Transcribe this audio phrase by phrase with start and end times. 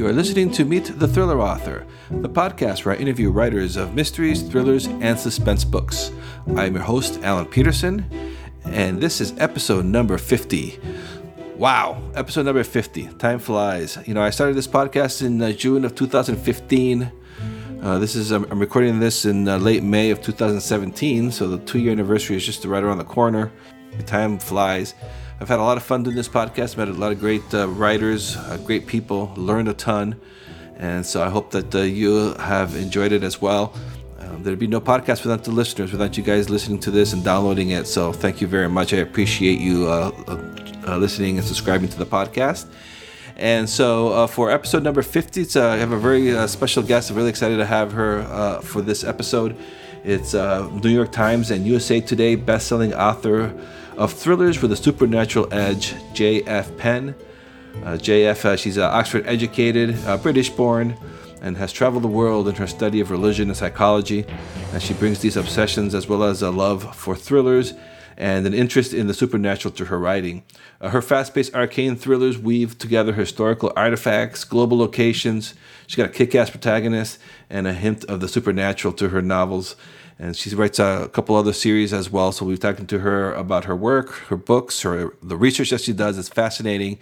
[0.00, 3.94] You are listening to Meet the Thriller Author, the podcast where I interview writers of
[3.94, 6.10] mysteries, thrillers, and suspense books.
[6.56, 8.06] I am your host, Alan Peterson,
[8.64, 10.80] and this is episode number 50.
[11.54, 13.08] Wow, episode number 50.
[13.18, 13.98] Time flies.
[14.06, 17.12] You know, I started this podcast in uh, June of 2015.
[17.82, 21.92] Uh, this is I'm, recording this in uh, late May of 2017, so the two-year
[21.92, 23.52] anniversary is just right around the corner.
[23.98, 24.94] The time flies.
[25.40, 26.76] I've had a lot of fun doing this podcast.
[26.76, 30.20] Met a lot of great uh, writers, uh, great people, learned a ton,
[30.76, 33.72] and so I hope that uh, you have enjoyed it as well.
[34.18, 37.24] Um, there'd be no podcast without the listeners, without you guys listening to this and
[37.24, 37.86] downloading it.
[37.86, 38.92] So thank you very much.
[38.92, 40.10] I appreciate you uh,
[40.86, 42.66] uh, listening and subscribing to the podcast.
[43.38, 47.10] And so uh, for episode number 50, I have a very uh, special guest.
[47.10, 49.56] I'm really excited to have her uh, for this episode.
[50.04, 53.54] It's New York Times and USA Today best-selling author
[53.96, 56.76] of thrillers with a supernatural edge, J.F.
[56.76, 57.14] Penn.
[57.84, 60.96] Uh, J.F., uh, she's uh, Oxford educated, uh, British born,
[61.40, 64.24] and has traveled the world in her study of religion and psychology.
[64.72, 67.74] And she brings these obsessions as well as a love for thrillers
[68.16, 70.42] and an interest in the supernatural to her writing.
[70.80, 75.54] Uh, her fast paced arcane thrillers weave together historical artifacts, global locations.
[75.86, 77.18] She's got a kick ass protagonist
[77.48, 79.74] and a hint of the supernatural to her novels
[80.20, 82.30] and she writes a couple other series as well.
[82.30, 85.94] So we've talked to her about her work, her books, her the research that she
[85.94, 86.98] does is fascinating,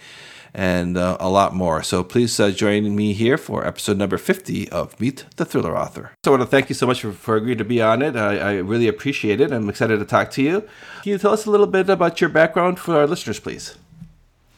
[0.55, 1.83] and uh, a lot more.
[1.83, 6.13] So please uh, join me here for episode number 50 of Meet the Thriller Author.
[6.25, 8.15] So I want to thank you so much for, for agreeing to be on it.
[8.15, 9.53] I, I really appreciate it.
[9.53, 10.61] I'm excited to talk to you.
[11.03, 13.77] Can you tell us a little bit about your background for our listeners, please?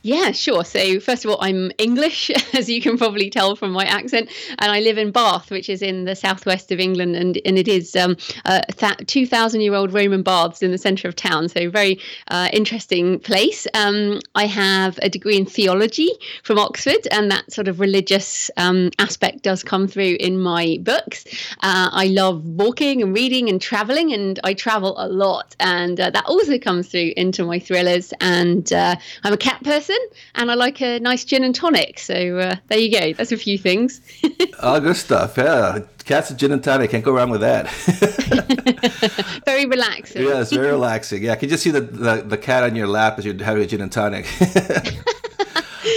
[0.03, 0.65] Yeah, sure.
[0.65, 4.73] So, first of all, I'm English, as you can probably tell from my accent, and
[4.73, 7.95] I live in Bath, which is in the southwest of England, and, and it is
[7.95, 8.62] um, uh,
[9.07, 11.51] 2,000 year old Roman baths in the centre of town.
[11.51, 11.98] So, very
[12.29, 13.67] uh, interesting place.
[13.75, 16.09] Um, I have a degree in theology
[16.45, 21.25] from Oxford, and that sort of religious um, aspect does come through in my books.
[21.62, 26.09] Uh, I love walking and reading and travelling, and I travel a lot, and uh,
[26.09, 28.14] that also comes through into my thrillers.
[28.23, 31.98] And uh, I'm a cat person person and I like a nice gin and tonic.
[31.98, 33.12] So uh, there you go.
[33.12, 34.01] That's a few things.
[34.62, 35.36] All good stuff.
[35.36, 35.80] Yeah.
[36.05, 36.90] Cats and gin and tonic.
[36.90, 37.68] Can't go wrong with that.
[39.45, 40.23] very relaxing.
[40.23, 41.23] Yeah, it's very relaxing.
[41.23, 43.62] Yeah, I can just see the, the, the cat on your lap as you're having
[43.62, 44.27] a gin and tonic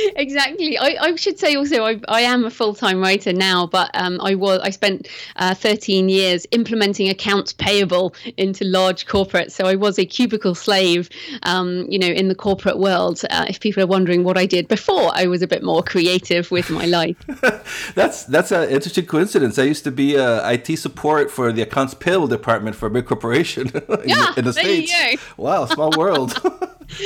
[0.15, 0.77] exactly.
[0.77, 4.19] I, I should say also I, I am a full time writer now, but um,
[4.21, 9.51] I was I spent uh, 13 years implementing accounts payable into large corporates.
[9.51, 11.09] So I was a cubicle slave,
[11.43, 13.21] um, you know, in the corporate world.
[13.29, 16.51] Uh, if people are wondering what I did before, I was a bit more creative
[16.51, 17.17] with my life.
[17.95, 19.57] that's that's an interesting coincidence.
[19.59, 23.05] I used to be uh, IT support for the accounts payable department for a big
[23.05, 24.93] corporation in, yeah, in the states.
[25.37, 26.33] Wow, small world.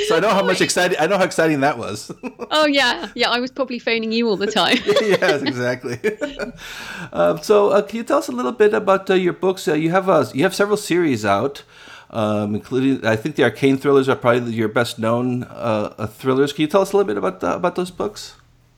[0.06, 2.12] So I know how much exciting I know how exciting that was.
[2.50, 3.30] oh yeah, yeah.
[3.30, 4.78] I was probably phoning you all the time.
[4.86, 5.98] yes, exactly.
[7.10, 9.66] Um, so uh, can you tell us a little bit about uh, your books?
[9.66, 11.64] Uh, you have you have several series out.
[12.10, 16.54] Um, including, I think the arcane thrillers are probably your best known uh, uh, thrillers.
[16.54, 18.34] Can you tell us a little bit about about those books?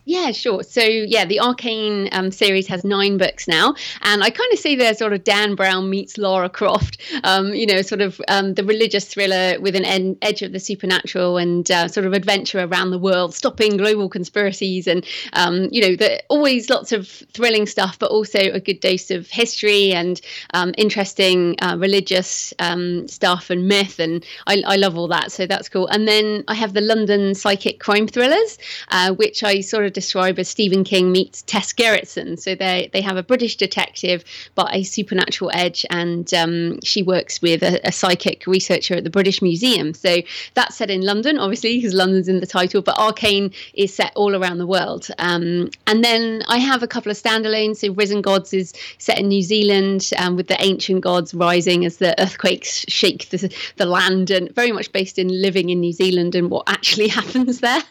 [0.06, 0.62] Yeah, sure.
[0.62, 3.74] So, yeah, the Arcane um, series has nine books now.
[4.00, 7.66] And I kind of see there sort of Dan Brown meets Lara Croft, um, you
[7.66, 11.70] know, sort of um, the religious thriller with an en- edge of the supernatural and
[11.70, 16.22] uh, sort of adventure around the world, stopping global conspiracies and, um, you know, the,
[16.28, 20.22] always lots of thrilling stuff, but also a good dose of history and
[20.54, 23.98] um, interesting uh, religious um, stuff and myth.
[23.98, 25.30] And I, I, love all that.
[25.30, 25.86] So that's cool.
[25.88, 28.56] And then I have the London psychic crime thrillers,
[28.88, 32.38] uh, which I sort of describe as Stephen King meets Tess Gerritsen.
[32.38, 34.24] So they they have a British detective,
[34.54, 39.10] but a supernatural edge, and um, she works with a, a, psychic researcher at the
[39.10, 39.94] British Museum.
[39.94, 40.18] So
[40.54, 42.82] that's set in London, obviously, because London's in the title.
[42.82, 45.08] But Arcane is set all around the world.
[45.18, 47.76] Um, and then I have a couple of standalones.
[47.76, 51.98] So Risen Gods is set in New Zealand, um, with the ancient gods rising as
[51.98, 56.34] the earthquakes shake the, the land, and very much based in living in New Zealand
[56.34, 57.82] and what actually happens there.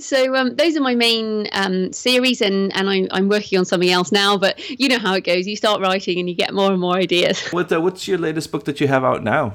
[0.00, 3.90] so um, those are my main um, series, and and I'm, I'm working on something
[3.90, 4.36] else now.
[4.36, 5.46] But you know how it goes.
[5.46, 7.40] You start writing, and you get more and more ideas.
[7.52, 9.54] What uh, What's your latest book that you have out now?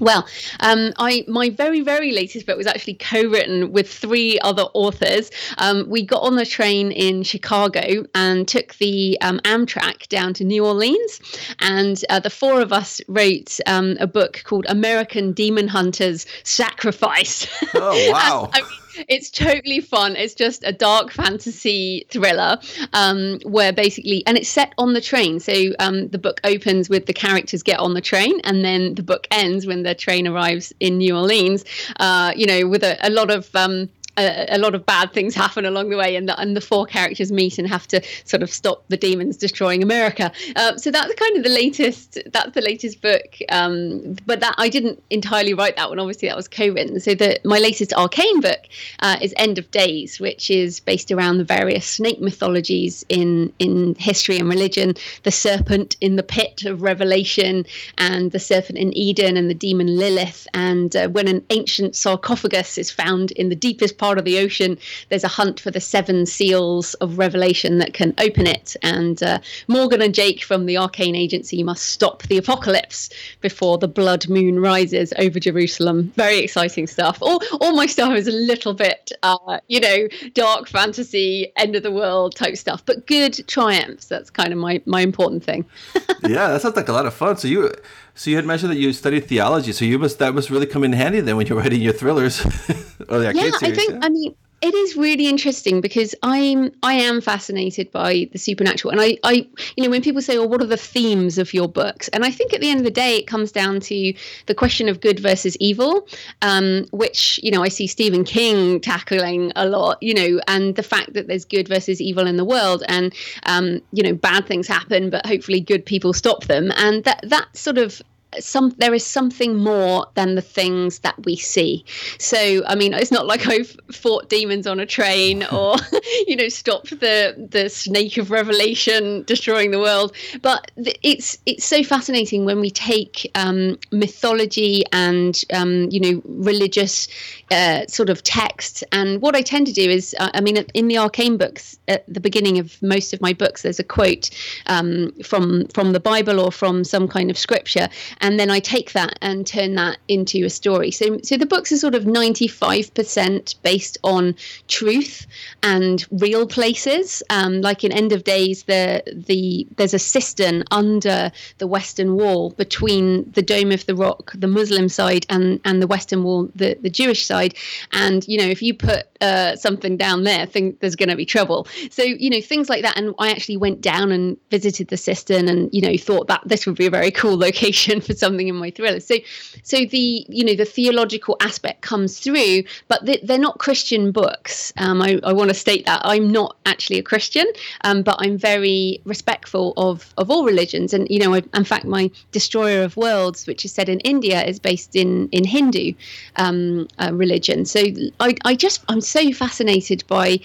[0.00, 0.26] Well,
[0.60, 5.30] um, I my very very latest book was actually co-written with three other authors.
[5.58, 10.44] Um, we got on the train in Chicago and took the um, Amtrak down to
[10.44, 11.20] New Orleans,
[11.60, 17.46] and uh, the four of us wrote um, a book called American Demon Hunters Sacrifice.
[17.82, 18.50] Oh wow!
[18.52, 18.70] I mean,
[19.08, 20.16] it's totally fun.
[20.16, 22.58] It's just a dark fantasy thriller
[22.92, 25.40] um, where basically, and it's set on the train.
[25.40, 29.02] So um, the book opens with the characters get on the train, and then the
[29.02, 31.64] book ends when the train arrives in New Orleans.
[31.98, 33.88] Uh, you know, with a, a lot of um,
[34.20, 36.86] a, a, lot of bad things happen along the way, and the, and the four
[36.86, 40.32] characters meet and have to sort of stop the demons destroying America.
[40.56, 42.18] Uh, so that's kind of the latest.
[42.32, 43.36] That's the latest book.
[43.48, 45.98] Um, but that I didn't entirely write that one.
[45.98, 47.00] Obviously, that was co-written.
[47.00, 48.60] So the my latest arcane book
[49.00, 53.94] uh, is End of Days, which is based around the various snake mythologies in in
[53.96, 54.94] history and religion.
[55.22, 57.64] The serpent in the pit of Revelation,
[57.98, 60.46] and the serpent in Eden, and the demon Lilith.
[60.54, 64.78] And uh, when an ancient sarcophagus is found in the deepest part of the ocean,
[65.08, 68.76] there's a hunt for the seven seals of Revelation that can open it.
[68.82, 73.10] And uh, Morgan and Jake from the Arcane Agency must stop the apocalypse
[73.40, 76.12] before the blood moon rises over Jerusalem.
[76.16, 77.18] Very exciting stuff.
[77.20, 81.82] All, all my stuff is a little bit, uh, you know, dark fantasy, end of
[81.82, 84.06] the world type stuff, but good triumphs.
[84.06, 85.64] That's kind of my, my important thing.
[86.22, 87.36] yeah, that sounds like a lot of fun.
[87.36, 87.72] So you
[88.14, 90.84] so you had mentioned that you studied theology, so you must that must really come
[90.84, 92.44] in handy then when you're writing your thrillers.
[93.08, 93.90] Oh, yeah, series, I think.
[93.90, 93.98] Yeah?
[94.02, 99.00] I mean, it is really interesting because I'm I am fascinated by the supernatural, and
[99.00, 99.46] I I
[99.76, 102.30] you know when people say, "Well, what are the themes of your books?" and I
[102.30, 104.14] think at the end of the day, it comes down to
[104.46, 106.06] the question of good versus evil,
[106.42, 110.82] um, which you know I see Stephen King tackling a lot, you know, and the
[110.82, 113.14] fact that there's good versus evil in the world, and
[113.44, 117.56] um, you know bad things happen, but hopefully good people stop them, and that that
[117.56, 118.02] sort of
[118.38, 121.84] some there is something more than the things that we see.
[122.18, 125.76] So i mean it's not like i've fought demons on a train or
[126.26, 130.14] you know stopped the the snake of revelation destroying the world.
[130.42, 137.08] But it's it's so fascinating when we take um, mythology and um, you know religious
[137.50, 138.84] uh, sort of texts.
[138.92, 142.04] And what i tend to do is uh, i mean in the arcane books at
[142.12, 144.30] the beginning of most of my books there's a quote
[144.66, 147.88] um, from from the bible or from some kind of scripture
[148.20, 150.90] and then I take that and turn that into a story.
[150.90, 154.34] So, so the books are sort of 95% based on
[154.68, 155.26] truth
[155.62, 157.22] and real places.
[157.30, 162.50] Um, like in End of Days, the the there's a cistern under the Western Wall
[162.50, 166.76] between the Dome of the Rock, the Muslim side, and and the Western Wall, the
[166.80, 167.54] the Jewish side.
[167.92, 171.26] And you know, if you put uh, something down there, think there's going to be
[171.26, 171.66] trouble.
[171.90, 172.98] So you know, things like that.
[172.98, 176.66] And I actually went down and visited the cistern, and you know, thought that this
[176.66, 179.00] would be a very cool location for something in my thriller.
[179.00, 179.16] So,
[179.62, 184.72] so the you know the theological aspect comes through, but they're not Christian books.
[184.76, 187.46] Um, I, I want to state that I'm not actually a Christian,
[187.84, 190.92] um, but I'm very respectful of of all religions.
[190.92, 194.42] And you know, I, in fact, my Destroyer of Worlds, which is set in India,
[194.44, 195.92] is based in in Hindu
[196.36, 197.64] um, uh, religion.
[197.64, 197.80] So
[198.18, 200.40] I I just I'm so fascinated by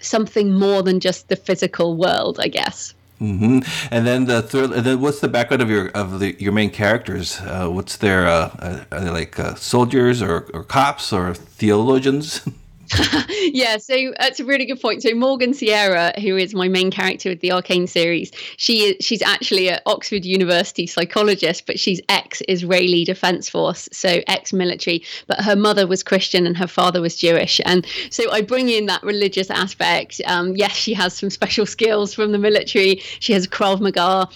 [0.00, 2.94] something more than just the physical world, I guess.
[3.20, 3.60] Mm-hmm.
[3.90, 7.40] And then the third, then what's the background of your of the, your main characters?
[7.40, 12.40] Uh, what's their uh, uh are they like uh, soldiers or, or cops or theologians?
[13.52, 15.02] yeah, so that's a really good point.
[15.02, 19.22] So Morgan Sierra, who is my main character with the Arcane series, she is she's
[19.22, 25.02] actually an Oxford University psychologist, but she's ex-Israeli Defense Force, so ex-military.
[25.28, 28.86] But her mother was Christian and her father was Jewish, and so I bring in
[28.86, 30.20] that religious aspect.
[30.26, 32.96] Um, yes, she has some special skills from the military.
[33.20, 34.28] She has Krav Maga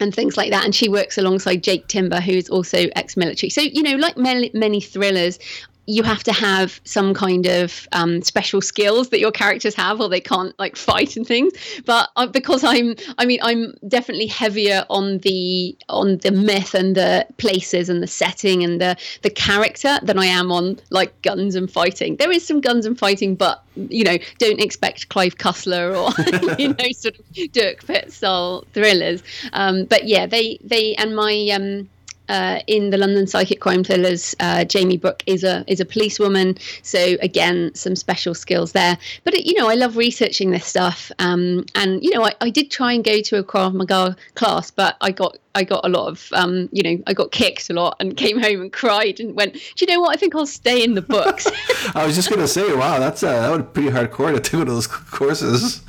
[0.00, 0.64] and things like that.
[0.64, 3.50] And she works alongside Jake Timber, who's also ex military.
[3.50, 5.38] So, you know, like many, many thrillers,
[5.90, 10.08] you have to have some kind of um, special skills that your characters have or
[10.08, 11.52] they can't like fight and things.
[11.84, 16.94] But uh, because i'm i mean i'm definitely heavier on the on the myth and
[16.94, 21.54] the places and the setting and the the character than i am on like guns
[21.54, 22.16] and fighting.
[22.16, 26.10] There is some guns and fighting but you know don't expect clive cussler or
[26.58, 29.22] you know sort of dirk pitt style thrillers.
[29.52, 31.88] Um, but yeah they they and my um
[32.30, 36.56] uh, in the London Psychic Crime Thrillers, uh, Jamie Brooke is a is a policewoman.
[36.82, 38.96] So again, some special skills there.
[39.24, 41.10] But it, you know, I love researching this stuff.
[41.18, 44.70] Um, and you know, I, I did try and go to a Krav Maga class,
[44.70, 47.72] but I got I got a lot of um, you know, I got kicked a
[47.72, 50.14] lot and came home and cried and went, Do you know what?
[50.14, 51.48] I think I'll stay in the books.
[51.96, 54.52] I was just gonna say, wow, that's uh, that would be pretty hardcore to take
[54.52, 55.82] one of those courses.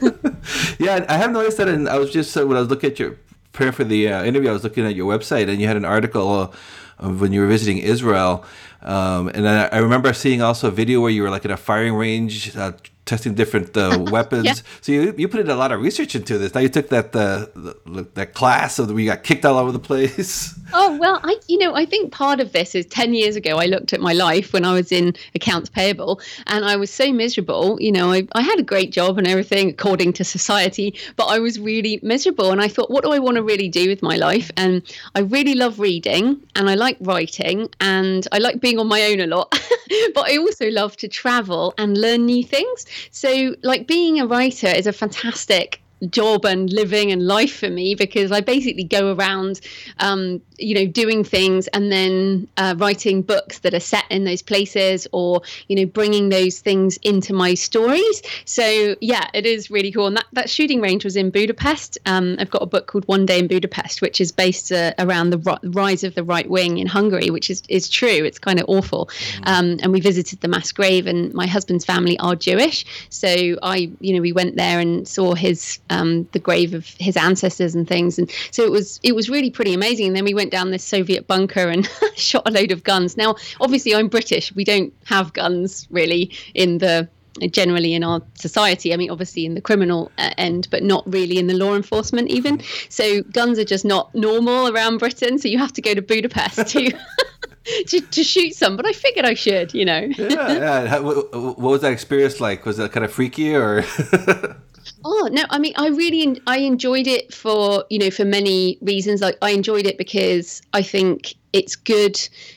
[0.78, 2.98] yeah, I have noticed that, and I was just uh, when I was looking at
[3.00, 3.18] your
[3.54, 5.84] prepare for the uh, interview, I was looking at your website, and you had an
[5.84, 6.52] article
[6.98, 8.44] when you were visiting Israel.
[8.82, 11.56] Um, and I, I, remember seeing also a video where you were like at a
[11.56, 12.72] firing range, uh,
[13.04, 14.46] testing different uh, weapons.
[14.46, 14.54] yeah.
[14.80, 16.54] So you you put in a lot of research into this.
[16.54, 19.78] Now you took that uh, the, that class of we got kicked all over the
[19.78, 20.58] place.
[20.76, 23.66] Oh well, I you know I think part of this is ten years ago I
[23.66, 27.80] looked at my life when I was in accounts payable and I was so miserable.
[27.80, 31.38] You know I I had a great job and everything according to society, but I
[31.38, 34.16] was really miserable and I thought what do I want to really do with my
[34.16, 34.50] life?
[34.56, 34.82] And
[35.14, 39.20] I really love reading and I like writing and I like being on my own
[39.20, 39.50] a lot,
[40.14, 42.86] but I also love to travel and learn new things.
[43.10, 47.94] So, like, being a writer is a fantastic job and living and life for me
[47.94, 49.60] because I basically go around,
[49.98, 54.42] um, you know, doing things and then uh, writing books that are set in those
[54.42, 58.22] places or, you know, bringing those things into my stories.
[58.44, 60.06] So, yeah, it is really cool.
[60.06, 61.98] And that, that shooting range was in Budapest.
[62.06, 65.30] Um, I've got a book called One Day in Budapest, which is based uh, around
[65.30, 68.08] the rise of the right wing in Hungary, which is, is true.
[68.08, 69.06] It's kind of awful.
[69.06, 69.48] Mm.
[69.48, 72.84] Um, and we visited the mass grave, and my husband's family are Jewish.
[73.10, 73.28] So,
[73.62, 77.74] I, you know, we went there and saw his um, the grave of his ancestors
[77.74, 78.18] and things.
[78.18, 80.08] And so it was it was really pretty amazing.
[80.08, 83.16] And then we went down this Soviet bunker and shot a load of guns.
[83.16, 84.54] Now, obviously, I'm British.
[84.54, 87.08] We don't have guns really in the
[87.50, 88.94] generally in our society.
[88.94, 92.30] I mean, obviously in the criminal uh, end, but not really in the law enforcement
[92.30, 92.62] even.
[92.88, 95.40] So guns are just not normal around Britain.
[95.40, 96.92] So you have to go to Budapest to.
[97.86, 100.08] to, to shoot some, but I figured I should, you know.
[100.18, 100.98] yeah, yeah.
[100.98, 102.66] What was that experience like?
[102.66, 103.82] Was that kind of freaky or?
[105.06, 109.20] Oh no, I mean I really I enjoyed it for you know for many reasons.
[109.20, 112.16] Like I enjoyed it because I think it's good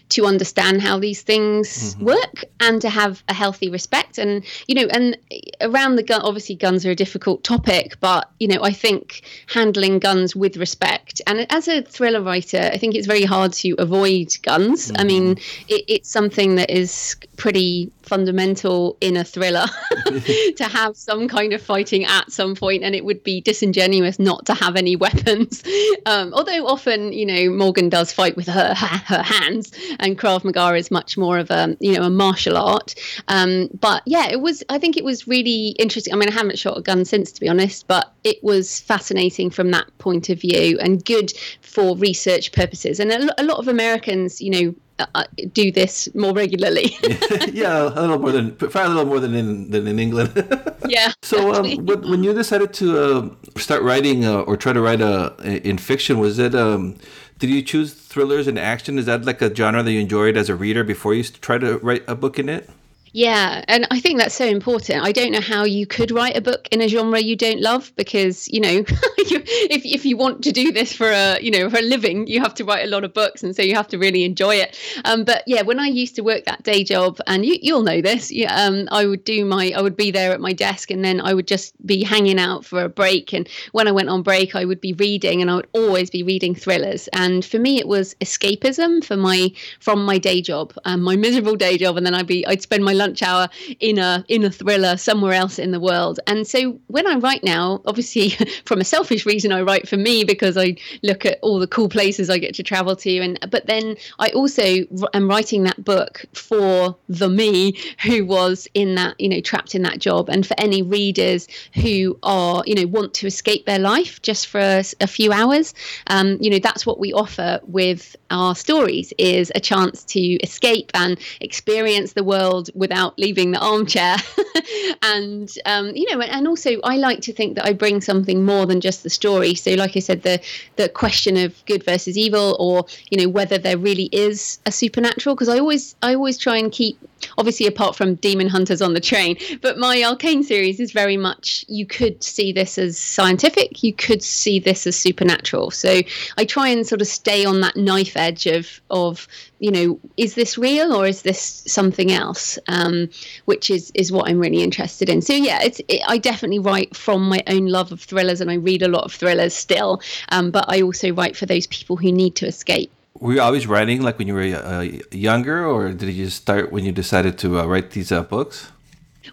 [0.10, 2.06] to understand how these things mm-hmm.
[2.06, 5.18] work and to have a healthy respect and you know and
[5.62, 10.00] around the gun obviously guns are a difficult topic but you know i think handling
[10.00, 14.34] guns with respect and as a thriller writer i think it's very hard to avoid
[14.44, 15.02] guns mm-hmm.
[15.02, 15.32] i mean
[15.68, 19.66] it, it's something that is pretty fundamental in a thriller
[20.56, 24.46] to have some kind of fighting at some point and it would be disingenuous not
[24.46, 25.64] to have any weapons
[26.06, 30.76] um, although often you know morgan does fight with her her hands and Krav Maga
[30.76, 32.96] is much more of a you know a martial art.
[33.28, 34.64] Um, but yeah, it was.
[34.70, 36.14] I think it was really interesting.
[36.14, 39.50] I mean, I haven't shot a gun since, to be honest, but it was fascinating
[39.50, 43.00] from that point of view and good for research purposes.
[43.00, 45.24] And a, a lot of Americans, you know, uh, uh
[45.54, 46.96] do this more regularly.
[47.52, 50.32] yeah, a little more than probably a little more than in than in England.
[50.88, 51.14] yeah.
[51.22, 55.36] So um, when you decided to uh, start writing uh, or try to write a,
[55.44, 56.98] in fiction, was it um,
[57.40, 58.98] did you choose thrillers and action?
[58.98, 61.78] Is that like a genre that you enjoyed as a reader before you try to
[61.80, 62.70] write a book in it?
[63.14, 65.04] Yeah, and I think that's so important.
[65.04, 67.92] I don't know how you could write a book in a genre you don't love
[67.96, 71.78] because you know, if if you want to do this for a you know for
[71.78, 73.98] a living, you have to write a lot of books, and so you have to
[73.98, 74.78] really enjoy it.
[75.06, 78.02] Um, but yeah, when I used to work that day job, and you you'll know
[78.02, 81.04] this, yeah, um, I would do my I would be there at my desk, and
[81.04, 83.34] then I would just be hanging out for a break.
[83.34, 86.24] And when I went on break, I would be reading, and I would always be
[86.24, 87.08] reading thrillers.
[87.14, 91.56] And for me, it was escapism for my from my day job, um, my miserable
[91.56, 93.48] day job, and then I'd be I'd spend my lunch hour
[93.80, 96.20] in a in a thriller somewhere else in the world.
[96.28, 98.30] And so when I write now, obviously
[98.66, 101.90] from a selfish reason, I write for me because I look at all the cool
[101.90, 103.20] places I get to travel to.
[103.20, 108.96] And but then I also am writing that book for the me who was in
[108.96, 112.88] that you know trapped in that job, and for any readers who are you know
[112.88, 115.74] want to escape their life just for a, a few hours.
[116.08, 120.92] Um, you know that's what we offer with our stories is a chance to escape
[120.94, 124.16] and experience the world with without leaving the armchair.
[125.04, 128.66] and um, you know, and also I like to think that I bring something more
[128.66, 129.56] than just the story.
[129.56, 130.42] So, like I said, the
[130.78, 135.36] the question of good versus evil, or you know, whether there really is a supernatural.
[135.36, 136.98] Because I always I always try and keep
[137.38, 141.66] obviously apart from demon hunters on the train but my arcane series is very much
[141.68, 146.02] you could see this as scientific you could see this as supernatural so
[146.38, 149.28] i try and sort of stay on that knife edge of of
[149.60, 152.60] you know is this real or is this something else?
[152.68, 153.10] Um,
[153.46, 155.22] which is is what i'm really interested in.
[155.22, 158.56] So yeah it's it, i definitely write from my own love of thrillers and i
[158.56, 160.02] read a lot of thrillers still.
[160.30, 162.92] Um, but i also write for those people who need to escape.
[163.20, 166.72] Were you always writing like when you were uh, younger, or did you just start
[166.72, 168.72] when you decided to uh, write these uh, books?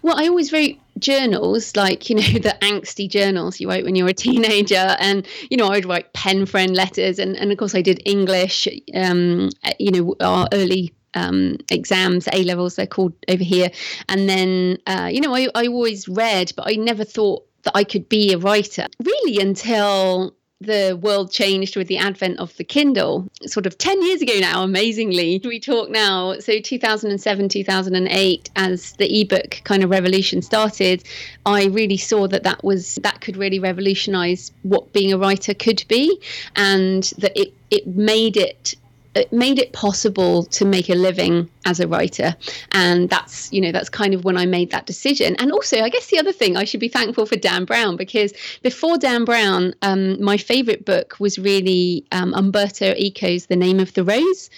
[0.01, 4.07] Well, I always wrote journals, like, you know, the angsty journals you write when you're
[4.07, 4.95] a teenager.
[4.99, 7.19] And, you know, I'd write pen friend letters.
[7.19, 9.49] And, and of course, I did English, um,
[9.79, 13.69] you know, our early um, exams, A levels, they're called over here.
[14.09, 17.83] And then, uh, you know, I, I always read, but I never thought that I
[17.83, 20.35] could be a writer really until
[20.65, 24.63] the world changed with the advent of the Kindle, sort of 10 years ago now,
[24.63, 25.41] amazingly.
[25.43, 31.03] We talk now, so 2007, 2008, as the ebook kind of revolution started,
[31.45, 35.83] I really saw that that was that could really revolutionize what being a writer could
[35.87, 36.19] be
[36.55, 38.75] and that it it made it
[39.15, 42.35] it made it possible to make a living as a writer.
[42.71, 45.35] And that's you know that's kind of when i made that decision.
[45.37, 48.33] And also i guess the other thing i should be thankful for dan brown because
[48.61, 53.93] before dan brown um, my favorite book was really um, umberto eco's the name of
[53.93, 54.49] the rose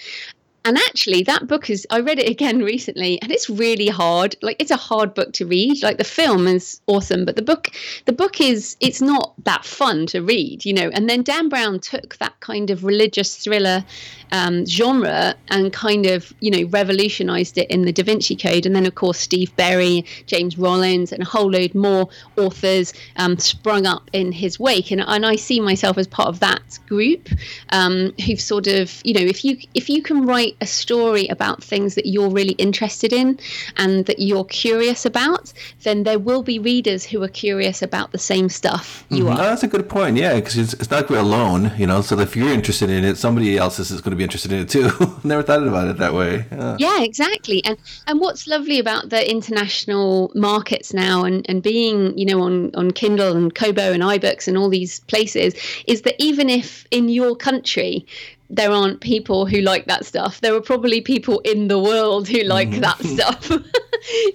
[0.64, 4.36] and actually that book is i read it again recently and it's really hard.
[4.42, 5.82] Like it's a hard book to read.
[5.82, 7.70] Like the film is awesome but the book
[8.06, 10.90] the book is it's not that fun to read you know?
[10.92, 13.84] And then dan brown took that kind of religious thriller
[14.32, 18.66] um, genre and kind of you know revolutionized it in the da vinci code.
[18.66, 23.38] And then of course steve berry james rollins and a whole load more authors um,
[23.38, 24.90] sprung up in his wake.
[24.90, 27.28] And, and i see myself as part of that group
[27.70, 31.62] um, who've sort of you know if you if you can write a story about
[31.62, 33.38] things that you're really interested in
[33.76, 35.52] and that you're curious about,
[35.82, 39.32] then there will be readers who are curious about the same stuff you mm-hmm.
[39.32, 39.40] are.
[39.40, 40.16] Oh, that's a good point.
[40.16, 42.00] Yeah, because it's, it's, not like we're alone, you know.
[42.00, 44.68] So if you're interested in it, somebody else is going to be interested in it
[44.68, 44.90] too.
[45.24, 46.46] Never thought about it that way.
[46.50, 46.76] Yeah.
[46.78, 47.64] yeah, exactly.
[47.64, 52.74] And and what's lovely about the international markets now and, and being, you know, on,
[52.74, 55.54] on Kindle and Kobo and iBooks and all these places
[55.86, 58.06] is that even if in your country
[58.50, 60.40] there aren't people who like that stuff.
[60.40, 62.80] There are probably people in the world who like mm.
[62.80, 63.52] that stuff.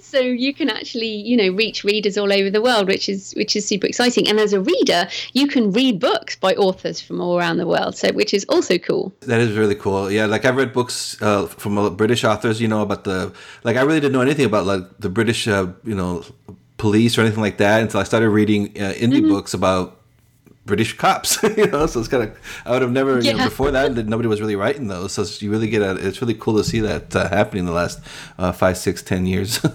[0.00, 3.56] so you can actually, you know, reach readers all over the world, which is which
[3.56, 4.28] is super exciting.
[4.28, 7.96] And as a reader, you can read books by authors from all around the world,
[7.96, 9.12] so which is also cool.
[9.20, 10.10] That is really cool.
[10.10, 13.32] Yeah, like I've read books uh, from uh, British authors, you know, about the
[13.64, 16.24] like I really didn't know anything about like the British, uh, you know,
[16.76, 19.28] police or anything like that until I started reading uh, indie mm-hmm.
[19.28, 20.03] books about
[20.66, 21.86] British cops, you know.
[21.86, 23.32] So it's kind of I would have never yeah.
[23.32, 25.12] you know, before that nobody was really writing those.
[25.12, 27.72] So you really get a, it's really cool to see that uh, happening in the
[27.72, 28.00] last
[28.38, 29.64] uh, five, six, ten years.
[29.64, 29.68] Uh,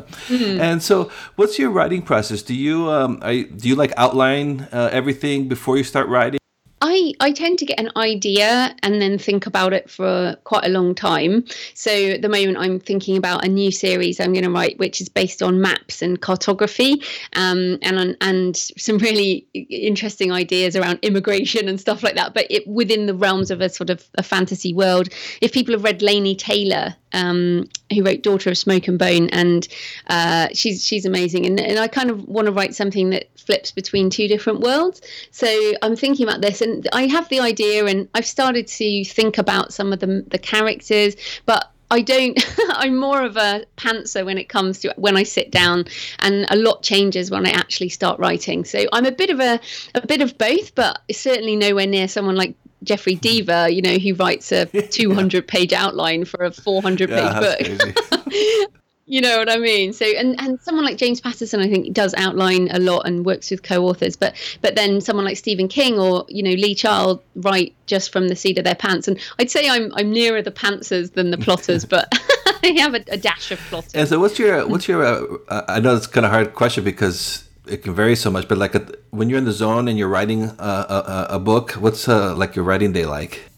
[0.28, 0.60] mm-hmm.
[0.60, 2.42] And so, what's your writing process?
[2.42, 6.41] Do you um, I, do you like outline uh, everything before you start writing?
[6.84, 10.68] I, I tend to get an idea and then think about it for quite a
[10.68, 11.44] long time.
[11.74, 15.00] So at the moment, I'm thinking about a new series I'm going to write, which
[15.00, 17.00] is based on maps and cartography,
[17.36, 22.34] um, and and some really interesting ideas around immigration and stuff like that.
[22.34, 25.08] But it, within the realms of a sort of a fantasy world.
[25.40, 29.68] If people have read Laini Taylor, um, who wrote Daughter of Smoke and Bone, and
[30.08, 31.46] uh, she's she's amazing.
[31.46, 35.00] And, and I kind of want to write something that flips between two different worlds.
[35.30, 35.48] So
[35.82, 39.72] I'm thinking about this, and I have the idea, and I've started to think about
[39.72, 41.16] some of the the characters,
[41.46, 42.42] but I don't.
[42.70, 45.84] I'm more of a pantser when it comes to when I sit down,
[46.20, 48.64] and a lot changes when I actually start writing.
[48.64, 49.60] So I'm a bit of a
[49.94, 54.14] a bit of both, but certainly nowhere near someone like Jeffery Deaver, you know, who
[54.14, 58.72] writes a 200 page outline for a 400 page yeah, book.
[59.06, 59.92] you know what I mean?
[59.92, 63.50] So, and and someone like James Patterson, I think, does outline a lot and works
[63.50, 64.16] with co-authors.
[64.16, 68.28] But but then someone like Stephen King or you know Lee Child write just from
[68.28, 69.08] the seat of their pants.
[69.08, 72.12] And I'd say I'm I'm nearer the pantsers than the plotters, but
[72.62, 73.94] I have a, a, dash of plotters.
[73.94, 75.04] And so, what's your what's your?
[75.04, 78.58] Uh, I know it's kind of hard question because it can vary so much, but
[78.58, 82.08] like a, when you're in the zone and you're writing a, a, a book, what's
[82.08, 83.51] uh, like your writing day like?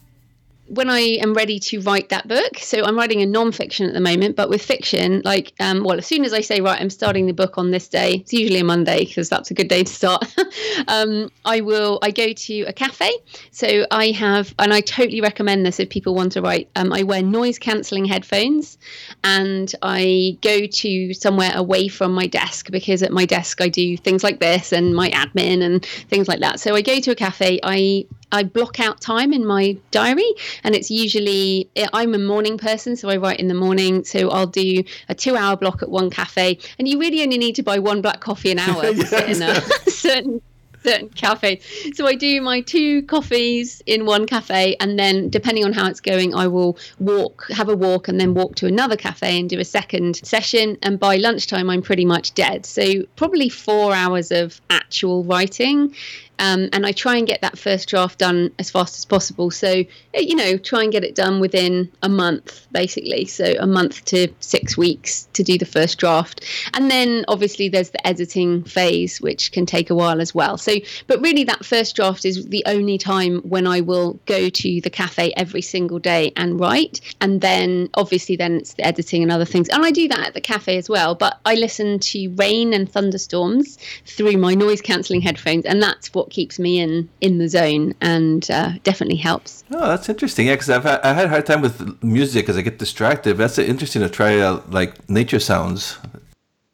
[0.74, 4.00] When I am ready to write that book, so I'm writing a non-fiction at the
[4.00, 7.26] moment, but with fiction, like, um, well, as soon as I say, right, I'm starting
[7.26, 9.92] the book on this day, it's usually a Monday because that's a good day to
[9.92, 10.24] start.
[10.88, 13.12] um, I will, I go to a cafe.
[13.52, 16.68] So I have, and I totally recommend this if people want to write.
[16.76, 18.78] Um, I wear noise cancelling headphones
[19.22, 23.96] and I go to somewhere away from my desk because at my desk I do
[23.96, 26.60] things like this and my admin and things like that.
[26.60, 27.60] So I go to a cafe.
[27.62, 30.32] I I block out time in my diary,
[30.62, 34.04] and it's usually I'm a morning person, so I write in the morning.
[34.04, 37.62] So I'll do a two-hour block at one cafe, and you really only need to
[37.62, 39.60] buy one black coffee an hour to sit in a
[39.90, 40.40] certain
[40.84, 41.60] certain cafe.
[41.94, 46.00] So I do my two coffees in one cafe, and then depending on how it's
[46.00, 49.58] going, I will walk, have a walk, and then walk to another cafe and do
[49.58, 50.76] a second session.
[50.82, 52.66] And by lunchtime, I'm pretty much dead.
[52.66, 55.94] So probably four hours of actual writing.
[56.38, 59.50] Um, and I try and get that first draft done as fast as possible.
[59.50, 63.24] So, you know, try and get it done within a month, basically.
[63.26, 66.44] So, a month to six weeks to do the first draft.
[66.74, 70.58] And then obviously there's the editing phase, which can take a while as well.
[70.58, 74.80] So, but really, that first draft is the only time when I will go to
[74.80, 77.00] the cafe every single day and write.
[77.20, 79.68] And then obviously, then it's the editing and other things.
[79.68, 81.14] And I do that at the cafe as well.
[81.14, 85.64] But I listen to rain and thunderstorms through my noise cancelling headphones.
[85.64, 89.62] And that's what what keeps me in in the zone and uh, definitely helps.
[89.70, 90.46] Oh, that's interesting.
[90.46, 93.37] Yeah, because I've had, I had a hard time with music because I get distracted.
[93.37, 95.98] That's interesting to try out like nature sounds.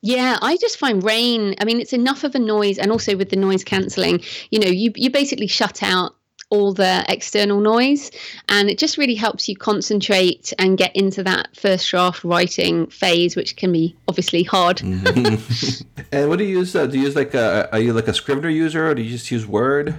[0.03, 1.57] Yeah, I just find rain.
[1.61, 4.69] I mean, it's enough of a noise, and also with the noise cancelling, you know,
[4.69, 6.15] you you basically shut out
[6.51, 8.11] all the external noise
[8.49, 13.37] and it just really helps you concentrate and get into that first draft writing phase
[13.37, 16.03] which can be obviously hard mm-hmm.
[16.13, 18.15] and what do you use uh, do you use like a are you like a
[18.15, 19.97] scrivener user or do you just use word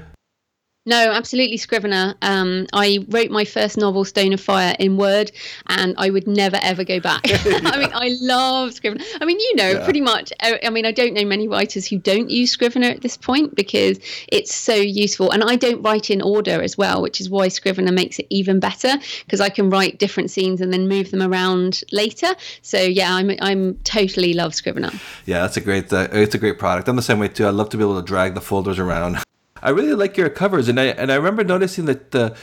[0.86, 2.16] no, absolutely Scrivener.
[2.22, 5.32] Um, I wrote my first novel, Stone of Fire, in Word,
[5.68, 7.22] and I would never ever go back.
[7.26, 9.04] I mean, I love Scrivener.
[9.20, 9.84] I mean, you know, yeah.
[9.84, 10.34] pretty much.
[10.40, 13.56] Uh, I mean, I don't know many writers who don't use Scrivener at this point
[13.56, 15.30] because it's so useful.
[15.30, 18.60] And I don't write in order as well, which is why Scrivener makes it even
[18.60, 22.34] better because I can write different scenes and then move them around later.
[22.64, 24.92] So yeah, I'm I'm totally love Scrivener.
[25.26, 26.88] Yeah, that's a great uh, it's a great product.
[26.88, 27.46] I'm the same way too.
[27.46, 29.20] I love to be able to drag the folders around.
[29.62, 32.34] I really like your covers, and I and I remember noticing that uh,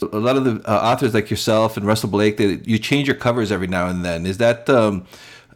[0.00, 3.16] a lot of the uh, authors like yourself and Russell Blake, they, you change your
[3.16, 4.26] covers every now and then.
[4.26, 5.06] Is that um,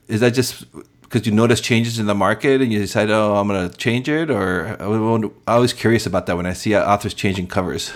[0.08, 0.64] is that just
[1.02, 4.08] because you notice changes in the market and you decide, oh, I'm going to change
[4.08, 4.30] it?
[4.30, 7.92] Or I'm always curious about that when I see authors changing covers.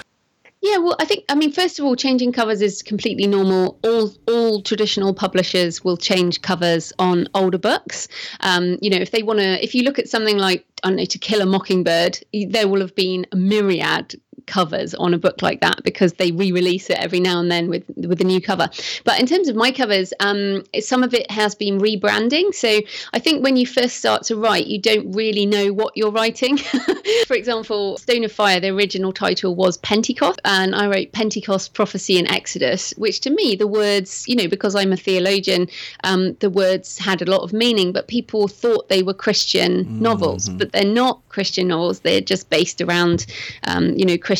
[0.62, 3.78] Yeah, well, I think I mean first of all, changing covers is completely normal.
[3.82, 8.08] All all traditional publishers will change covers on older books.
[8.40, 10.96] Um, you know, if they want to, if you look at something like I don't
[10.96, 12.18] know, To Kill a Mockingbird,
[12.48, 14.20] there will have been a myriad
[14.50, 17.84] covers on a book like that because they re-release it every now and then with
[17.96, 18.68] with a new cover.
[19.04, 22.52] But in terms of my covers, um, some of it has been rebranding.
[22.52, 22.80] So
[23.12, 26.56] I think when you first start to write, you don't really know what you're writing.
[27.28, 32.18] For example, Stone of Fire, the original title was Pentecost, and I wrote Pentecost, Prophecy,
[32.18, 35.68] and Exodus, which to me the words, you know, because I'm a theologian,
[36.02, 40.02] um, the words had a lot of meaning, but people thought they were Christian mm-hmm.
[40.02, 42.00] novels, but they're not Christian novels.
[42.00, 43.26] They're just based around,
[43.68, 44.39] um, you know, Christian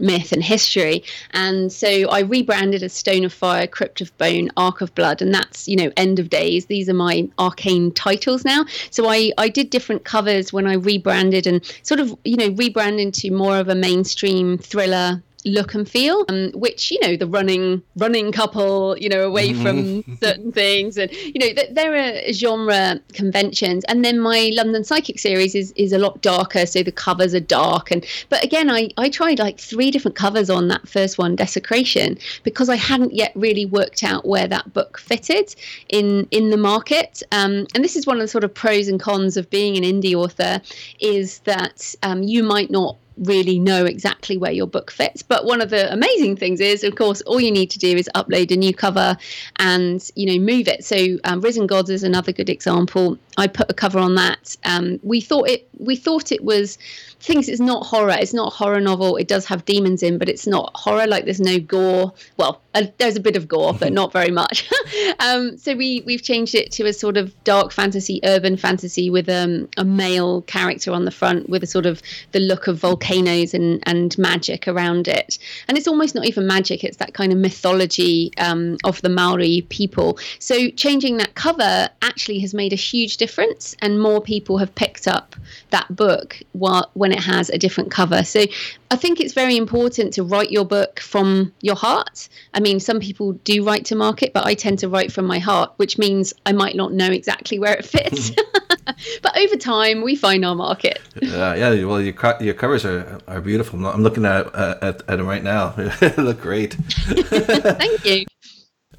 [0.00, 1.04] myth and history.
[1.30, 5.34] And so I rebranded as Stone of Fire, Crypt of Bone, Ark of Blood, and
[5.34, 6.66] that's you know End of Days.
[6.66, 8.64] These are my arcane titles now.
[8.90, 13.00] So I I did different covers when I rebranded and sort of you know rebrand
[13.00, 17.82] into more of a mainstream thriller look and feel um, which you know the running
[17.96, 20.00] running couple you know away mm-hmm.
[20.00, 20.96] from certain things.
[20.96, 23.84] And you know th- there are genre conventions.
[23.88, 27.40] And then my london psychic series is is a lot darker so the covers are
[27.40, 27.90] dark.
[27.90, 32.18] And but again i i tried like three different covers on that first one desecration
[32.42, 35.54] because i hadn't yet really worked out where that book fitted
[35.88, 37.22] in in the market.
[37.32, 39.84] Um, and this is one of the sort of pros and cons of being an
[39.84, 40.60] indie author
[41.00, 45.22] is that um, you might not really know exactly where your book fits.
[45.22, 48.08] But one of the amazing things is, of course, all you need to do is
[48.14, 49.16] upload a new cover
[49.56, 50.84] and you know move it.
[50.84, 53.18] So um, Risen Gods is another good example.
[53.36, 54.56] I put a cover on that.
[54.64, 56.78] Um, we thought it we thought it was
[57.24, 58.16] things it's not horror.
[58.18, 59.16] It's not a horror novel.
[59.16, 61.06] It does have demons in but it's not horror.
[61.06, 62.12] Like there's no gore.
[62.36, 64.70] Well uh, there's a bit of gore but not very much.
[65.20, 69.28] Um, so we we've changed it to a sort of dark fantasy urban fantasy with
[69.28, 73.54] um, a male character on the front with a sort of the look of volcanoes
[73.54, 75.38] and and magic around it.
[75.68, 76.84] And it's almost not even magic.
[76.84, 80.18] It's that kind of mythology um, of the maori people.
[80.38, 85.08] So changing that cover actually has made a huge difference and more people have picked
[85.08, 85.36] up
[85.70, 88.22] that book while, when it has a different cover.
[88.24, 88.44] So
[88.90, 92.28] I think it's very important to write your book from your heart.
[92.52, 95.38] I mean, some people do write to market, but I tend to write from my
[95.38, 98.30] heart, which means I might not know exactly where it fits.
[99.22, 101.00] but over time, we find our market.
[101.22, 103.86] uh, yeah, well, your your covers are are beautiful.
[103.86, 105.68] I'm looking at uh, at, at them right now.
[106.00, 106.74] they look great.
[106.74, 108.26] Thank you.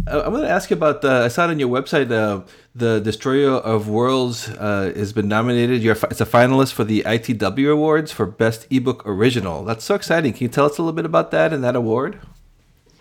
[0.08, 1.12] I'm going to ask you about the.
[1.12, 2.12] I saw it on your website.
[2.12, 5.82] Uh, the Destroyer of Worlds uh, has been nominated.
[5.82, 9.63] You're, it's a finalist for the ITW Awards for Best Ebook Original.
[9.63, 10.34] That's so exciting.
[10.34, 12.20] Can you tell us a little bit about that and that award?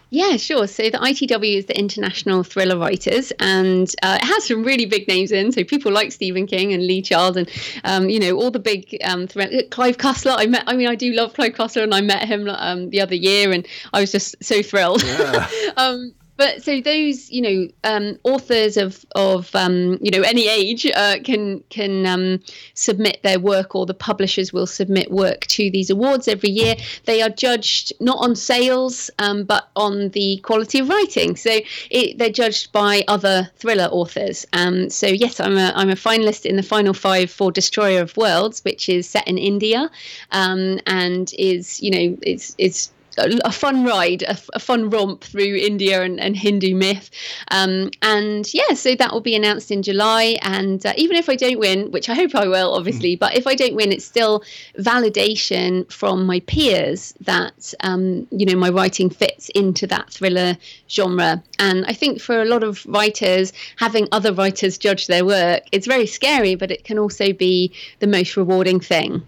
[0.09, 0.67] Yeah, sure.
[0.67, 5.07] So the ITW is the International Thriller Writers, and uh, it has some really big
[5.09, 5.53] names in.
[5.53, 7.51] So people like Stephen King and Lee Child, and
[7.83, 10.37] um, you know all the big um, Clive Cussler.
[10.39, 10.65] I met.
[10.67, 13.51] I mean, I do love Clive Cussler, and I met him um, the other year,
[13.51, 15.03] and I was just so thrilled.
[15.03, 15.49] Yeah.
[15.77, 20.87] um, but so those you know um, authors of of um, you know any age
[20.87, 22.41] uh, can can um,
[22.75, 26.77] submit their work or the publishers will submit work to these awards every year.
[27.05, 31.37] They are judged not on sales um, but on the quality of writing.
[31.37, 34.47] So it, they're judged by other thriller authors.
[34.53, 38.17] Um, so yes I'm a, I'm a finalist in the final five for destroyer of
[38.17, 39.91] worlds which is set in india
[40.31, 45.57] um, and is you know it's it's a fun ride, a, a, fun romp through
[45.57, 47.11] India and, and Hindu myth.
[47.51, 50.37] Um, and yeah, so that will be announced in July.
[50.43, 53.47] And uh, even if I don't win, which I hope I will, obviously, but if
[53.47, 54.43] I don't win, it's still
[54.79, 60.57] validation from my peers that um, you know my writing fits into that thriller
[60.89, 61.43] genre.
[61.59, 65.87] And I think for a lot of writers, having other writers judge their work, it's
[65.87, 69.23] very scary, but it can also be the most rewarding thing.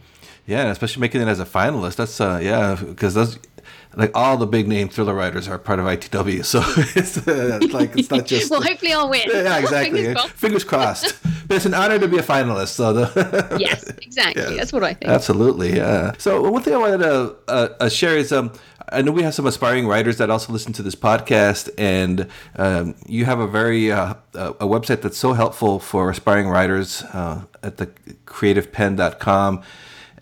[0.47, 1.97] Yeah, especially making it as a finalist.
[1.97, 3.39] That's uh, yeah, because those
[3.97, 6.63] like all the big name thriller writers are part of ITW, so
[6.95, 8.51] it's, uh, like it's not just.
[8.51, 9.23] well, hopefully I'll win.
[9.27, 10.05] Yeah, exactly.
[10.05, 10.37] Fingers crossed.
[10.37, 11.49] Fingers crossed.
[11.49, 12.69] but it's an honor to be a finalist.
[12.69, 14.57] So the yes, exactly.
[14.57, 15.11] That's what I think.
[15.11, 15.77] Absolutely.
[15.77, 16.13] Yeah.
[16.19, 18.53] So one thing I wanted to uh, uh, share is um.
[18.89, 22.95] I know we have some aspiring writers that also listen to this podcast, and um,
[23.05, 27.79] you have a very uh, a website that's so helpful for aspiring writers uh, at
[27.79, 27.89] the
[28.27, 29.65] creativepenn.com.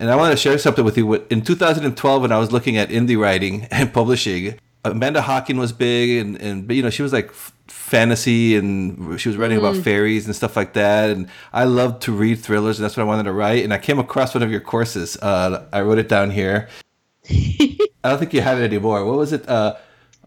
[0.05, 1.15] And I want to share something with you.
[1.31, 6.19] In 2012, when I was looking at indie writing and publishing, Amanda Hocking was big,
[6.19, 7.33] and, and you know she was like
[7.69, 9.61] fantasy, and she was writing mm.
[9.61, 11.09] about fairies and stuff like that.
[11.09, 13.65] And I loved to read thrillers, and that's what I wanted to write.
[13.65, 15.17] And I came across one of your courses.
[15.23, 16.69] Uh, I wrote it down here.
[17.31, 19.07] I don't think you have it anymore.
[19.07, 19.49] What was it?
[19.49, 19.77] Uh,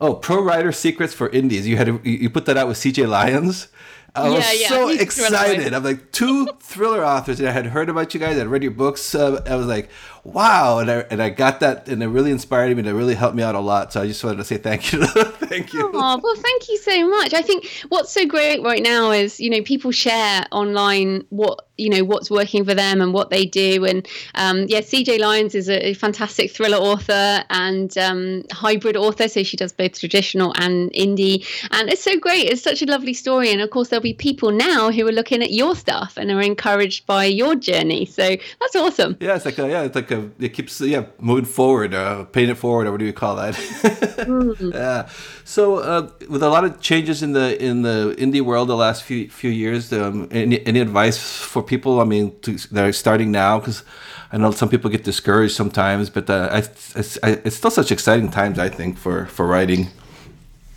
[0.02, 1.68] oh, Pro Writer Secrets for Indies.
[1.68, 3.68] You had you put that out with CJ Lyons.
[4.18, 4.68] I was yeah, yeah.
[4.70, 5.74] so excited.
[5.74, 8.38] I'm like two thriller authors, and I had heard about you guys.
[8.38, 9.14] I'd read your books.
[9.14, 9.90] Uh, I was like,
[10.24, 13.16] wow, and I and I got that, and it really inspired me, and it really
[13.16, 13.94] helped me out a lot.
[13.94, 15.92] So I just wanted to say thank you, thank you.
[15.94, 17.34] Oh well, thank you so much.
[17.34, 21.90] I think what's so great right now is you know people share online what you
[21.90, 25.70] know what's working for them and what they do, and um, yeah, CJ Lyons is
[25.70, 31.46] a, fantastic thriller author and um, hybrid author, so she does both traditional and indie,
[31.72, 32.46] and it's so great.
[32.50, 35.42] It's such a lovely story, and of course there'll be people now who are looking
[35.42, 38.06] at your stuff and are encouraged by your journey.
[38.06, 39.18] So that's awesome.
[39.20, 42.50] Yeah, it's like a, yeah, it's like a it keeps yeah moving forward, uh, paying
[42.50, 43.56] it forward, or what do you call that?
[43.56, 44.74] mm.
[44.78, 45.10] Yeah.
[45.44, 49.04] So uh, with a lot of changes in the in the indie world the last
[49.04, 52.02] few few years, um, any, any advice for people?
[52.02, 53.84] I mean, to, that are starting now because.
[54.30, 57.94] I know some people get discouraged sometimes, but uh, I, it's, I, it's still such
[57.94, 58.60] exciting times.
[58.60, 59.88] I think for for writing.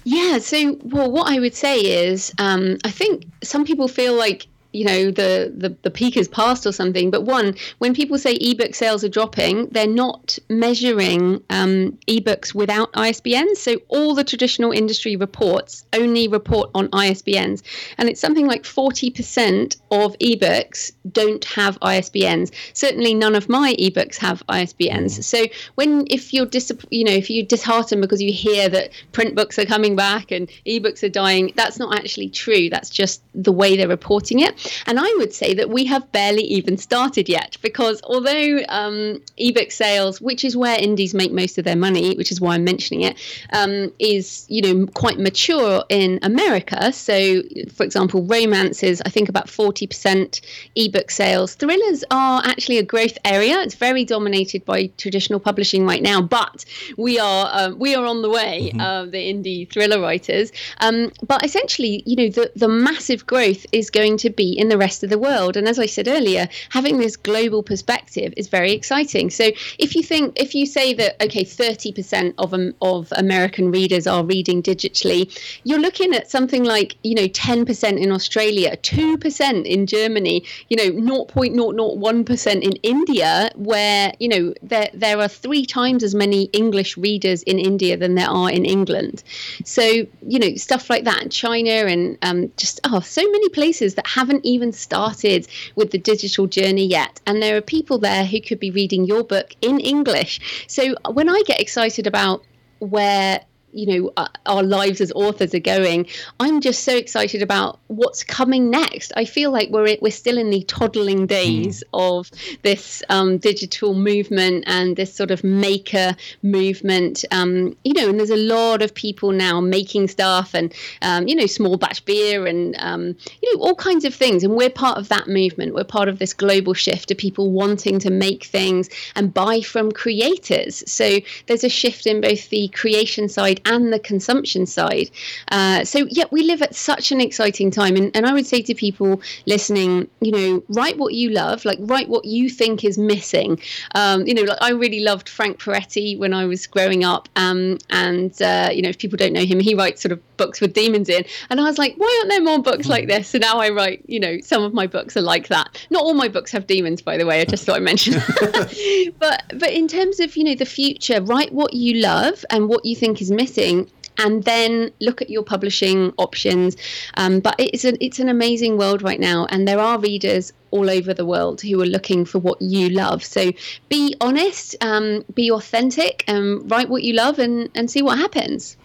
[0.05, 0.39] Yeah.
[0.39, 4.85] So, well, what I would say is, um, I think some people feel like you
[4.85, 8.75] know the, the the peak is past or something but one when people say ebook
[8.75, 15.17] sales are dropping they're not measuring um, ebooks without isbns so all the traditional industry
[15.17, 17.63] reports only report on isbns
[17.99, 24.17] and it's something like 40% of ebooks don't have isbns certainly none of my ebooks
[24.17, 25.25] have isbns mm.
[25.25, 29.35] so when if you're dis- you know if you're disheartened because you hear that print
[29.35, 32.69] books are coming back and ebooks are dying that's not actually true.
[32.71, 36.43] That's just the way they're reporting it and I would say that we have barely
[36.45, 41.65] even started yet because although um, ebook sales, which is where indies make most of
[41.65, 43.17] their money, which is why I'm mentioning it,
[43.53, 46.93] um, is you know quite mature in America.
[46.93, 47.43] So,
[47.73, 50.41] for example, romance is I think about 40%
[50.77, 51.55] ebook sales.
[51.55, 53.61] Thrillers are actually a growth area.
[53.61, 56.65] It's very dominated by traditional publishing right now, but
[56.97, 58.71] we are um, we are on the way.
[58.71, 58.81] Mm-hmm.
[58.81, 63.91] Uh, the indie thriller writers, um, but essentially, you know, the the massive growth is
[63.91, 65.57] going to be in the rest of the world.
[65.57, 69.31] And as I said earlier, having this global perspective is very exciting.
[69.31, 74.07] So if you think, if you say that, okay, 30% of, um, of American readers
[74.07, 75.31] are reading digitally,
[75.65, 80.91] you're looking at something like, you know, 10% in Australia, 2% in Germany, you know,
[80.91, 87.43] 0.001% in India, where, you know, there, there are three times as many English readers
[87.45, 89.23] in India than there are in England.
[89.65, 93.95] So, you know, stuff like that, in China and um, just, oh, so many places
[93.95, 97.21] that haven't even started with the digital journey yet.
[97.27, 100.65] And there are people there who could be reading your book in English.
[100.67, 102.45] So when I get excited about
[102.79, 106.07] where you know uh, our lives as authors are going
[106.39, 109.13] i'm just so excited about what's coming next.
[109.17, 112.19] I feel like we're we're still in the toddling days mm.
[112.19, 112.31] of
[112.63, 117.25] this um, digital movement and this sort of maker movement.
[117.31, 121.35] Um, you know and there's a lot of people now making stuff and um, you
[121.35, 124.45] know small batch beer and um, you know all kinds of things.
[124.45, 125.75] And we're part of that movement.
[125.75, 129.91] We're part of this global shift of people wanting to make things and buy from
[129.91, 130.85] creators.
[130.87, 135.11] So there's a shift in both the creation side and the consumption side.
[135.51, 137.97] Uh, so, yeah, we live at such an exciting time.
[137.97, 141.79] And, and I would say to people listening, you know, write what you love, like
[141.81, 143.61] write what you think is missing.
[143.95, 147.29] Um, you know, like I really loved Frank Peretti when I was growing up.
[147.37, 150.61] Um, and, uh, you know, if people don't know him, he writes sort of books
[150.61, 151.23] with demons in.
[151.51, 153.29] And I was like, why aren't there more books like this?
[153.29, 155.87] So now I write, you know, some of my books are like that.
[155.91, 157.43] Not all my books have demons, by the way.
[157.43, 158.17] I just thought I mentioned.
[159.19, 162.87] but but in terms of you know the future, write what you love and what
[162.87, 166.77] you think is missing and then look at your publishing options.
[167.15, 170.89] Um, but it's an it's an amazing world right now, and there are readers all
[170.89, 173.25] over the world who are looking for what you love.
[173.25, 173.53] So
[173.89, 178.19] be honest, um, be authentic, and um, write what you love, and and see what
[178.19, 178.77] happens.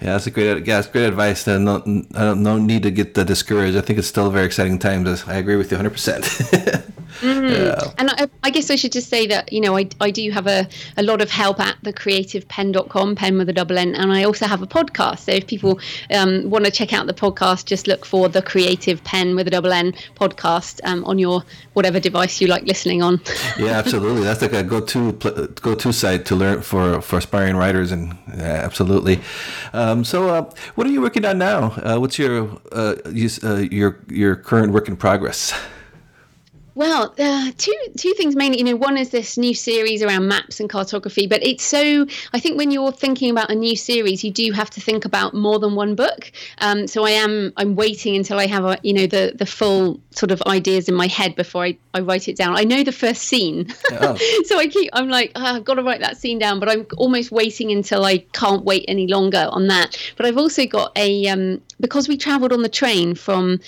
[0.00, 1.46] Yeah, that's a great, yeah, that's great advice.
[1.46, 3.76] No, no, no need to get discouraged.
[3.76, 5.24] I think it's still a very exciting times.
[5.26, 6.86] I agree with you 100%.
[7.20, 7.64] Mm-hmm.
[7.66, 7.92] Yeah.
[7.98, 10.46] And I, I, guess I should just say that, you know, I, I do have
[10.46, 14.46] a, a lot of help at thecreativepenn.com, pen with a double N, and I also
[14.46, 15.20] have a podcast.
[15.20, 15.80] So if people
[16.14, 19.50] um, want to check out the podcast, just look for the Creative Penn with a
[19.50, 21.42] double N podcast um, on your
[21.74, 23.20] whatever device you like listening on.
[23.58, 24.22] yeah, absolutely.
[24.22, 29.20] That's like a go-to go-to site to learn for, for aspiring writers, and yeah, absolutely.
[29.72, 31.72] Um, so, uh, what are you working on now?
[31.82, 35.52] Uh, what's your uh, uh your your current work in progress?
[36.74, 38.58] Well, uh, two two things mainly.
[38.58, 42.06] You know, one is this new series around maps and cartography, but it's so.
[42.32, 45.34] I think when you're thinking about a new series, you do have to think about
[45.34, 46.30] more than one book.
[46.58, 47.52] Um, so I am.
[47.56, 50.94] I'm waiting until I have a, you know the the full sort of ideas in
[50.94, 52.56] my head before I, I write it down.
[52.56, 54.16] I know the first scene, oh.
[54.44, 54.90] so I keep.
[54.92, 58.04] I'm like, oh, I've got to write that scene down, but I'm almost waiting until
[58.04, 59.96] I can't wait any longer on that.
[60.16, 63.60] But I've also got a um, because we travelled on the train from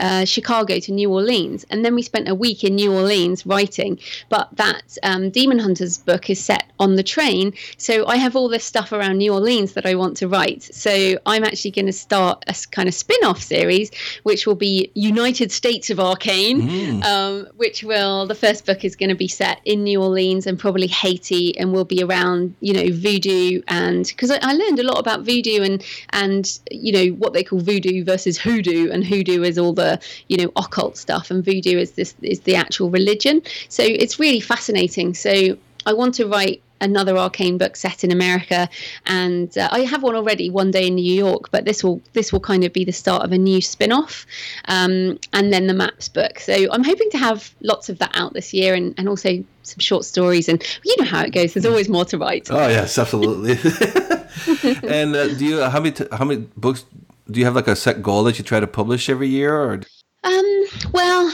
[0.00, 3.44] uh, Chicago to New Orleans, and then we spent a week week in New Orleans
[3.44, 3.98] writing,
[4.30, 7.52] but that um, Demon Hunters book is set on the train.
[7.76, 10.62] So I have all this stuff around New Orleans that I want to write.
[10.62, 13.90] So I'm actually going to start a kind of spin off series,
[14.22, 17.04] which will be United States of ARKANE, mm.
[17.04, 20.58] um, which will, the first book is going to be set in New Orleans and
[20.58, 23.60] probably Haiti and will be around, you know, voodoo.
[23.68, 27.44] And because I, I learned a lot about voodoo and, and, you know, what they
[27.44, 28.90] call voodoo versus hoodoo.
[28.90, 31.30] And hoodoo is all the, you know, occult stuff.
[31.30, 33.42] And voodoo is this, is the actual religion.
[33.68, 35.14] So it's really fascinating.
[35.14, 38.68] So I want to write another ARKANE book set in America,
[39.06, 41.50] and uh, I have one already, one day in New York.
[41.50, 44.26] But this will this will kind of be the start of a new spin-off,
[44.66, 46.38] um, and then the maps book.
[46.38, 49.78] So I'm hoping to have lots of that out this year, and, and also some
[49.78, 50.48] short stories.
[50.48, 51.54] And you know how it goes.
[51.54, 52.50] There's always more to write.
[52.50, 53.52] Oh yes, absolutely.
[54.88, 56.84] and uh, do you how many t- how many books
[57.30, 59.80] do you have like a set goal that you try to publish every year, or?
[60.24, 61.32] Um, well,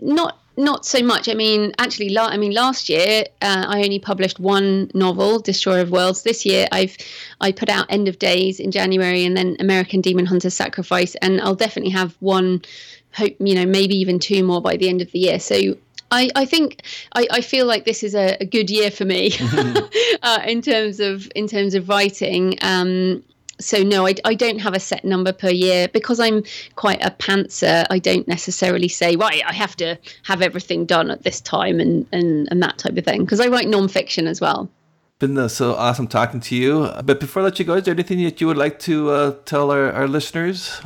[0.00, 1.28] not not so much.
[1.28, 5.80] I mean, actually, la- I mean, last year uh, I only published one novel, Destroyer
[5.80, 6.22] of Worlds.
[6.22, 6.96] This year I've
[7.40, 11.40] I put out End of Days in January, and then American Demon Hunter Sacrifice, and
[11.40, 12.62] I'll definitely have one.
[13.14, 15.38] Hope you know, maybe even two more by the end of the year.
[15.38, 15.76] So
[16.10, 16.82] I, I think
[17.14, 19.32] I, I feel like this is a, a good year for me
[20.22, 22.58] uh, in terms of in terms of writing.
[22.62, 23.22] Um,
[23.62, 26.42] so no, I, I don't have a set number per year because I'm
[26.76, 27.86] quite a pantser.
[27.90, 29.42] I don't necessarily say right.
[29.46, 33.04] I have to have everything done at this time and and, and that type of
[33.04, 34.68] thing because I write nonfiction as well.
[35.18, 36.90] Been so awesome talking to you.
[37.04, 39.36] But before I let you go, is there anything that you would like to uh,
[39.44, 40.80] tell our, our listeners?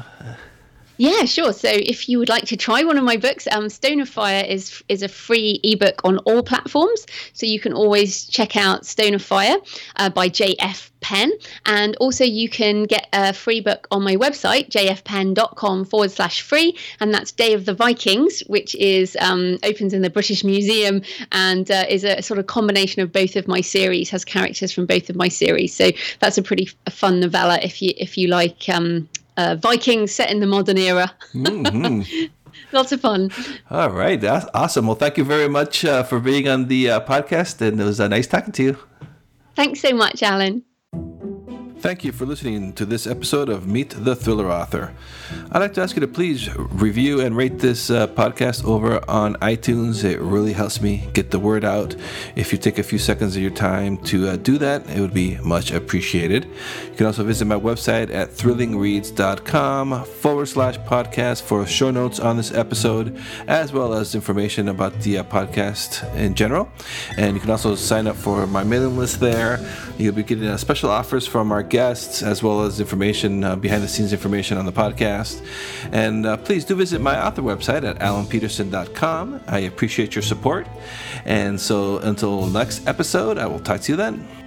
[0.98, 1.52] Yeah, sure.
[1.52, 4.44] So if you would like to try one of my books, um, Stone of Fire
[4.44, 7.06] is is a free ebook on all platforms.
[7.34, 9.56] So you can always check out Stone of Fire
[9.96, 10.90] uh, by J.F.
[11.00, 11.30] Penn.
[11.66, 16.76] And also you can get a free book on my website, jfpenn.com forward slash free.
[16.98, 21.70] And that's Day of the Vikings, which is um, opens in the British Museum and
[21.70, 25.10] uh, is a sort of combination of both of my series, has characters from both
[25.10, 25.74] of my series.
[25.74, 30.30] So that's a pretty fun novella if you if you like um, uh, Vikings set
[30.30, 31.12] in the modern era.
[31.32, 32.26] mm-hmm.
[32.72, 33.30] Lots of fun.
[33.70, 34.86] All right, that's awesome.
[34.86, 38.00] Well, thank you very much uh, for being on the uh, podcast, and it was
[38.00, 38.78] uh, nice talking to you.
[39.54, 40.64] Thanks so much, Alan.
[41.78, 44.94] Thank you for listening to this episode of Meet the Thriller Author.
[45.52, 49.34] I'd like to ask you to please review and rate this uh, podcast over on
[49.36, 50.02] iTunes.
[50.02, 51.94] It really helps me get the word out.
[52.34, 55.12] If you take a few seconds of your time to uh, do that, it would
[55.12, 56.46] be much appreciated.
[56.46, 62.38] You can also visit my website at thrillingreads.com forward slash podcast for show notes on
[62.38, 66.70] this episode, as well as information about the uh, podcast in general.
[67.18, 69.60] And you can also sign up for my mailing list there.
[69.98, 73.82] You'll be getting uh, special offers from our guests, as well as information, uh, behind
[73.82, 75.44] the scenes information on the podcast.
[75.92, 79.40] And uh, please do visit my author website at alanpeterson.com.
[79.46, 80.66] I appreciate your support.
[81.24, 84.45] And so until next episode, I will talk to you then.